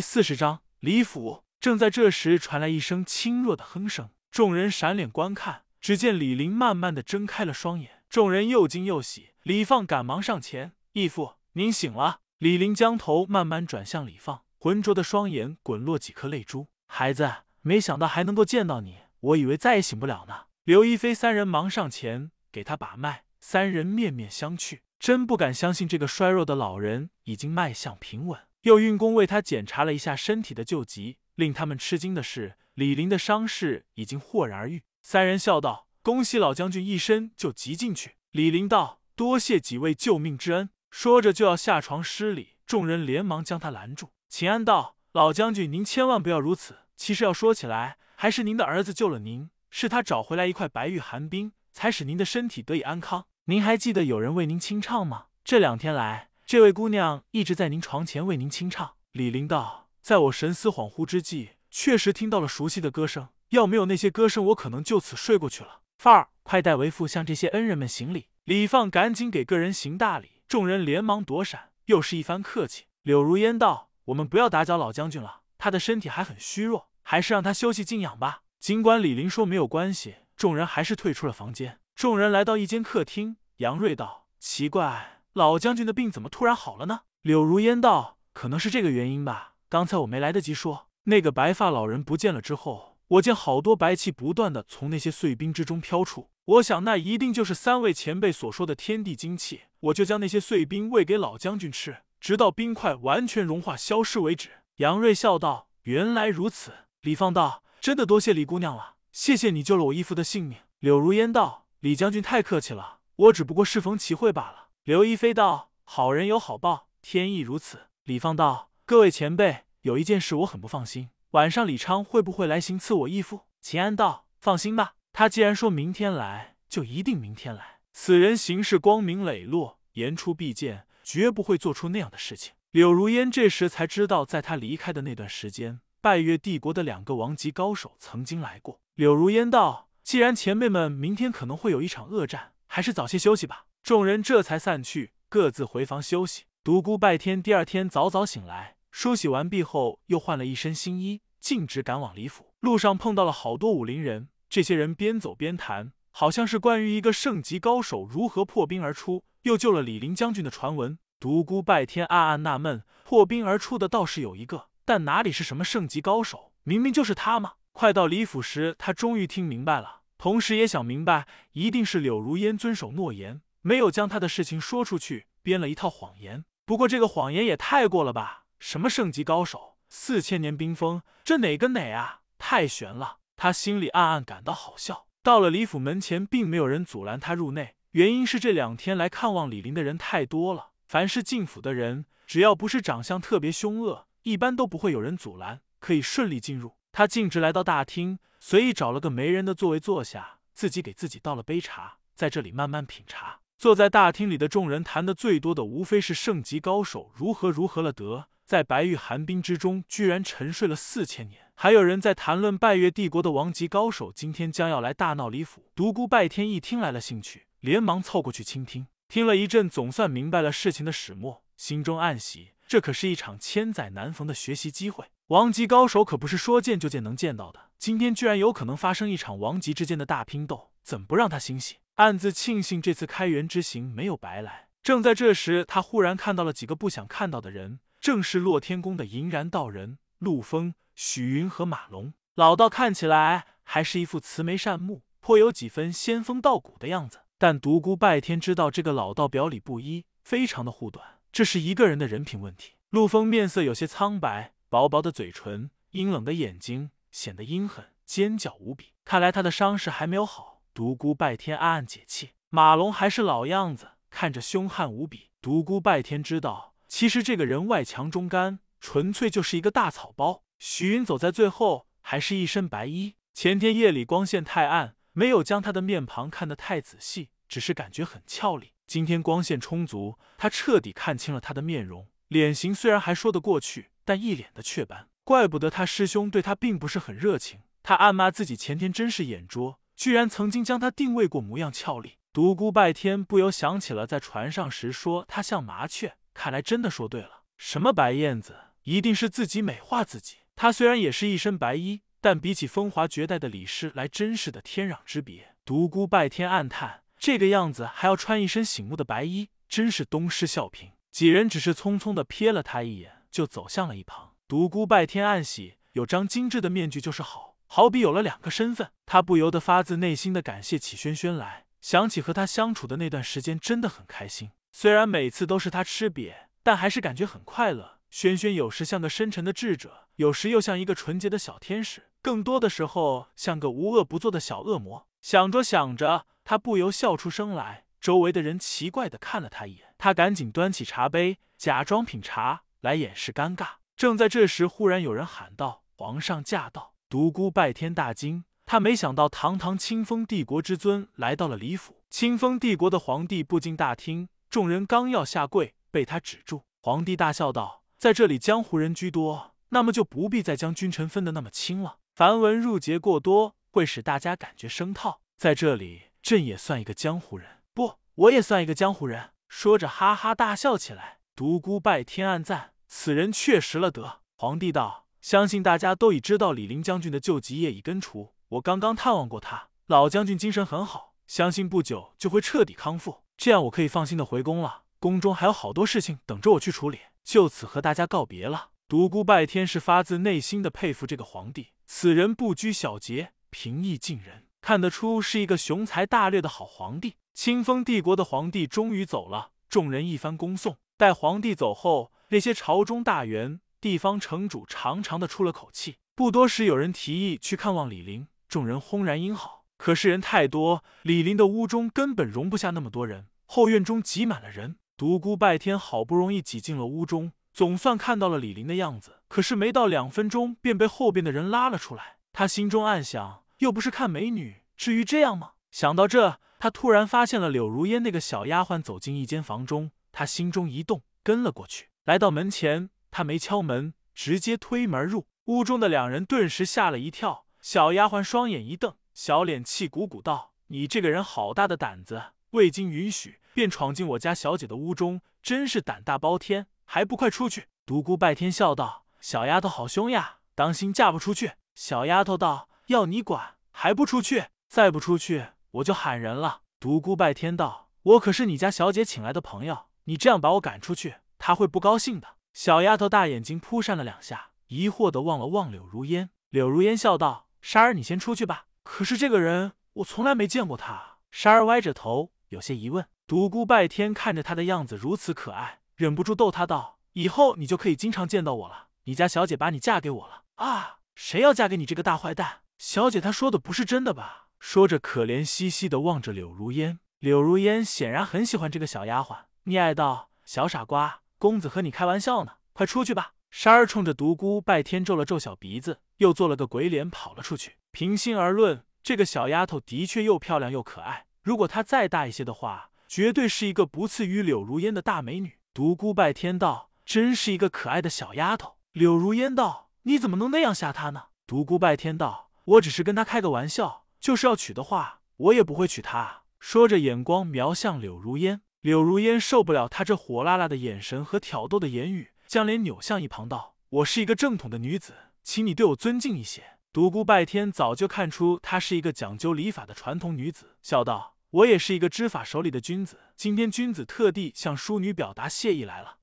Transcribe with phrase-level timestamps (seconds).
[0.00, 1.44] 四十章李府。
[1.60, 9.34] 正在这时，传来一声轻弱的哼声，众人闪脸观看，只见李林慢慢的睁开了双眼，众人又惊又喜。
[9.42, 17.30] 李放赶忙上前：“义父，您醒了。”李林将头慢慢转向李放，浑浊的双眼滚落几颗泪珠：“孩子，
[17.60, 28.40] 没想到还能够见到你，我以为再也醒不了呢。”刘亦菲三人忙上前给他把脉，三人面面相觑，真不敢相信这个衰弱的老人已经脉象平稳。
[28.62, 34.82] 又运功为他检查了一下身体的救急，令他们吃惊的是，李林的伤势已经豁然而愈。
[35.00, 44.10] 三人笑道：“恭喜老将军一身就急进去。”李林道：“多谢几位救命之恩。”说着就要下床施礼，众人连忙将他拦住。
[44.28, 46.80] 秦安道：“老将军，您千万不要如此。
[46.96, 53.26] 其实要说起来，还是您的儿子救了您，是他找回来一块白玉寒冰，才使您的身体得以安康。
[53.44, 55.26] 您还记得有人为您清唱吗？
[55.42, 58.94] 这两天来。”这位姑娘一直在您床前为您清唱。
[59.12, 63.28] 李林道，在我神思恍惚之际，确实听到了熟悉的歌声。
[63.50, 65.82] 要没有那些歌声，我可能就此睡过去了。
[65.96, 68.26] 范儿，快代为父向这些恩人们行礼。
[68.42, 72.86] 李放赶紧给个人行大礼，众人连忙躲闪，又是一番客气。
[73.02, 81.78] 柳如烟道：“我们不要打搅老将军了，他的身体还很虚弱，还是让他休息静养吧。”尽管李林说没有关系，众人还是退出了房间。
[81.94, 87.02] 众人来到一间客厅，杨瑞道：“奇怪。”老将军的病怎么突然好了呢？
[87.22, 89.54] 柳如烟道：“可能是这个原因吧。
[89.68, 96.30] 刚才我没来得及说，那个白发老人不见了之后，我见好多白气不断的从那些碎冰之中飘出。
[96.46, 99.60] 我想那一定就是三位前辈所说的天地精气。
[99.78, 106.72] 我就将那些碎冰喂给老将军吃，直到冰块完全融化消失为止。”杨瑞笑道：“原来如此。”
[107.02, 127.80] 李放道：“真的多谢李姑娘了，谢谢你救了我义父的性命。”柳如烟道：“李将军太客气了，我只不过适逢其会罢了。”刘亦菲道：“好人有好报，天意如此。”李放道：“各位前辈，有一件事我很不放心，晚上李昌会不会来行刺我义父？”秦安道：“放心吧，他既然说明天来，就一定明天来。
[127.92, 138.80] 此人行事光明磊落，言出必践，绝不会做出那样的事情。”柳如烟这时才知道，在他离开的那段时间，拜月帝国的两个王级高手曾经来过。
[138.94, 146.44] 柳如烟道：“既然前辈们明天可能会有一场恶战，还是早些休息吧。”众人这才散去，各自回房休息。
[146.62, 152.52] 独孤拜天第二天早早醒来，梳洗完毕后，又换了一身新衣，径直赶往李府。
[152.60, 160.98] 路上碰到了好多武林人，这些人边走边谈，好像是关于一个圣级高手如何破冰而出，又救了李林将军的传闻。
[161.18, 166.52] 独孤拜天暗暗纳闷：破冰而出的倒是有一个，但哪里是什么圣级高手？
[166.62, 167.54] 明明就是他嘛！
[167.72, 173.40] 快到李府时，他终于听明白了，同时也想明白，一定是柳如烟遵守诺言。
[173.62, 176.44] 没有将他的事情说出去，编了一套谎言。
[176.64, 178.44] 不过这个谎言也太过了吧？
[178.58, 182.20] 什么圣级高手，四千年冰封，这哪跟哪啊？
[182.38, 183.18] 太悬了！
[183.36, 185.06] 他心里暗暗感到好笑。
[185.22, 190.70] 到了李府门前，并没有人阻拦他入内，原因是这两天来看望李林的人太多了。
[190.86, 196.76] 凡是进府的人，只要不是长相特别凶恶，一般都不会有人阻拦，可以顺利进入。
[196.92, 203.40] 他径直来到大厅，随意找了个没人的座位坐下，自己给自己倒了杯茶，在这里慢慢品茶。
[203.60, 211.42] 坐在大厅里的众人谈的最多的，无非是圣级高手如何如何了得，在白玉寒冰之中居然沉睡了四千年。
[211.56, 215.66] 还有人在谈论拜月帝国的王级高手今天将要来大闹李府。
[215.74, 218.86] 独孤拜天一听来了兴趣，连忙凑过去倾听。
[219.08, 225.04] 听了一阵，总算明白了事情的始末，心中暗喜，这可是一场千载难逢的学习机会。
[225.26, 231.76] 王级高手可不是说见就见能见到的，今天居然有可能发生一场王级之间的大拼斗，怎不让他欣喜？
[232.00, 234.68] 暗自庆幸这次开元之行没有白来。
[234.82, 242.14] 正在这时，他忽然看到了几个不想看到的人，正是洛天宫的银然道人陆枫、许云和马龙。
[242.36, 247.20] 老道看起来还是一副慈眉善目，颇有几分仙风道骨的样子。
[247.36, 252.76] 但独孤拜天知道这个老道表里不一，非常的护短，这是一个人的人品问题。
[252.88, 258.94] 陆枫面色有些苍白，薄薄的嘴唇，阴冷的眼睛显得阴狠尖角无比。
[259.04, 260.49] 看来他的伤势还没有好。
[260.72, 265.30] 独孤拜天暗暗解气，马龙还是老样子，看着凶悍无比。
[265.42, 270.44] 独孤拜天知道，其实这个人外强中干，纯粹就是一个大草包。
[270.58, 273.16] 许云走在最后，还是一身白衣。
[273.34, 278.74] 前天夜里光线太暗，没有将他的面庞看得太仔细，只是感觉很俏丽。
[278.86, 282.08] 今天光线充足，他彻底看清了他的面容。
[282.28, 287.60] 脸型虽然还说得过去，但一脸的雀斑，怪不得他师兄对他并不是很热情。
[287.82, 289.80] 他暗骂自己前天真是眼拙。
[290.00, 297.42] 居然曾经将他定位过模样俏丽，独孤拜天不由想起了在船上时说他像麻雀，看来真的说对了。
[297.58, 300.38] 什么白燕子，一定是自己美化自己。
[300.56, 305.54] 他虽然也是一身白衣，但比起风华绝代的李师来，真是的天壤之别。
[305.66, 310.92] 独孤拜天暗叹，这个样子还要穿一身醒目的白衣，真是东施效颦。
[311.12, 314.32] 几人只是匆匆的瞥了他一眼，就走向了一旁。
[314.48, 318.90] 独孤拜天暗喜，有张精致的面具就是好，好比有了两个身份。
[319.06, 324.50] 他不由得发自内心的感谢起轩轩来，想起和他相处的那段时间，真的很开心。
[324.72, 326.34] 虽然每次都是他吃瘪，
[326.64, 328.00] 但还是感觉很快乐。
[328.10, 335.06] 轩轩有时像个深沉的智者，有时又像一个纯洁的小天使，更多的时候像个无恶不作的小恶魔。
[335.20, 337.84] 想着想着，他不由笑出声来。
[338.00, 343.74] 周围的人奇怪的看了他一眼，他赶紧端起茶杯，假装品茶来掩饰尴尬。
[343.96, 352.04] 正在这时，忽然有人喊道：“皇上驾到！”独孤拜天大惊，他没想到堂堂清风帝国之尊来到了李府。
[352.08, 356.62] 清风帝国的皇帝步进大厅，众人刚要下跪，被他止住。
[356.80, 361.96] 皇帝大笑道：“在这里江湖人居多，那么就不必再将君臣分得那么清了。
[362.14, 365.20] 繁文缛节过多，会使大家感觉生套。
[365.36, 371.18] 在这里，朕也算一个江湖人。”不我也算一个江湖人，说着哈哈大笑起来。
[371.34, 374.20] 独孤拜天暗赞，此人确实了得。
[374.36, 383.22] 皇帝道：“相信大家都已知道李林将军的旧疾业已根除，我刚刚探望过他，老将军精神很好，相信不久就会彻底康复。
[383.36, 384.82] 这样我可以放心的回宫了。
[384.98, 397.14] 宫中还有好多事情等着我去处理，就此和大家告别了。”独孤拜天是发自内心的佩服这个皇帝，此人不拘小节，平易近人，看得出是一个雄才大略的好皇帝。
[397.32, 400.78] 清风帝国的皇帝终于走了，众人一番恭送。
[400.96, 405.96] 待皇帝走后，那些朝中大员、地方城主长长的出了口气。
[406.14, 409.64] 不多时，有人提议去看望李林，众人轰然应好。
[409.76, 414.76] 可是人太多，李林的屋中根本容不下那么多人，后院中挤满了人。
[414.96, 419.22] 独孤拜天好不容易挤进了屋中，总算看到了李林的样子。
[419.28, 422.18] 可是没到两分钟，便被后边的人拉了出来。
[422.34, 425.52] 他心中暗想：又不是看美女，至于这样吗？
[425.70, 426.38] 想到这。
[426.58, 431.88] 他突然发现了柳如烟那个小丫鬟走进一间房中，他心中一动，跟了过去。
[432.04, 437.46] 来到门前，他没敲门，直接推门入屋中的两人顿时吓了一跳。
[437.60, 454.46] 小丫鬟双眼一瞪，小脸气鼓鼓道：“你这个人好大的胆子，未经允许便闯进我家小姐的屋中，真是胆大包天，还不快出去！”独孤拜天笑道：“小丫头好凶呀，当心嫁不出去。”小丫头道：“要你管，还不出去？
[454.68, 456.62] 再不出去！”我就喊人了。
[456.78, 466.30] 独孤拜天道：“我可是你家小姐请来的朋友，你这样把我赶出去，她会不高兴的。”小丫头大眼睛扑闪了两下，疑惑的望了望柳如烟。
[466.50, 468.66] 柳如烟笑道：“莎儿，你先出去吧。
[468.82, 473.06] 可是这个人，我从来没见过他。”莎儿歪着头，有些疑问。
[473.26, 478.88] 独孤拜天看着他的样子如此可爱，忍不住逗他道：“以后你就可以经常见到我了。
[479.04, 480.98] 你家小姐把你嫁给我了啊？
[481.14, 482.62] 谁要嫁给你这个大坏蛋？
[482.76, 486.98] 小姐她说的不是真的吧？”说着，可怜兮兮的望着柳如烟。
[487.20, 497.76] 柳如烟显然很喜欢这个小丫鬟，溺爱道：“小傻瓜，公子和你开玩笑呢，快出去吧。”莎儿冲着独孤拜天皱了皱小鼻子，又做了个鬼脸，跑了出去。
[497.90, 501.26] 平心而论，这个小丫头的确又漂亮又可爱。
[501.42, 505.58] 如果她再大一些的话，绝对是一个不次于柳如烟的大美女。
[505.74, 516.42] 独孤拜天道：“真是一个可爱的小丫头。”柳如烟道：“你怎么能那样吓她呢？”独孤拜天道：“我只是跟她开个玩笑。”就是要娶的话，我也不会娶她。
[516.60, 518.60] 说着，眼光瞄向柳如烟。
[518.80, 536.16] 柳如烟受不了他这火辣辣的眼神和挑逗的言语，将脸扭向一旁，道：“我是一个正统的女子，请你对我尊敬一些。”独孤拜天早就看出她是一个讲究礼法的传统女子，笑道：“我也是一个知法守礼的君子，今天君子特地向淑女表达谢意来了。”